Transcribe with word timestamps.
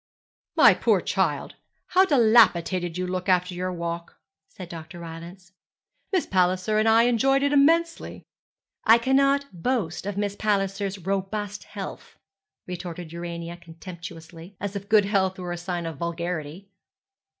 'My 0.55 0.73
poor 0.73 0.99
child, 0.99 1.57
how 1.89 2.05
dilapidated 2.05 2.97
you 2.97 3.05
look 3.05 3.29
after 3.29 3.53
your 3.53 3.71
walk,' 3.71 4.17
said 4.49 4.67
Dr. 4.67 4.99
Rylance; 4.99 5.51
'Miss 6.11 6.25
Palliser 6.25 6.79
and 6.79 6.89
I 6.89 7.03
enjoyed 7.03 7.43
it 7.43 7.53
immensely.' 7.53 8.23
'I 8.85 8.97
cannot 8.97 9.45
boast 9.61 10.07
of 10.07 10.17
Miss 10.17 10.35
Palliser's 10.35 10.97
robust 10.97 11.65
health,' 11.65 12.17
retorted 12.65 13.13
Urania 13.13 13.57
contemptuously, 13.57 14.57
as 14.59 14.75
if 14.75 14.89
good 14.89 15.05
health 15.05 15.37
were 15.37 15.51
a 15.51 15.57
sign 15.57 15.85
of 15.85 15.97
vulgarity. 15.99 16.71